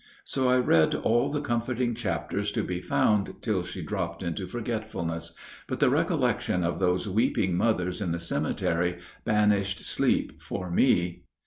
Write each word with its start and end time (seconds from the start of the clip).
So 0.23 0.49
I 0.49 0.57
read 0.57 0.95
all 0.95 1.29
the 1.29 1.41
comforting 1.41 1.93
chapters 1.93 2.51
to 2.53 2.63
be 2.63 2.81
found 2.81 3.35
till 3.43 3.61
she 3.61 3.83
dropped 3.83 4.23
into 4.23 4.47
forgetfulness, 4.47 5.31
but 5.67 5.79
the 5.79 5.91
recollection 5.91 6.63
of 6.63 6.79
those 6.79 7.07
weeping 7.07 7.55
mothers 7.55 8.01
in 8.01 8.11
the 8.11 8.19
cemetery 8.19 8.97
banished 9.25 9.83
sleep 9.85 10.41
for 10.41 10.71
me. 10.71 11.25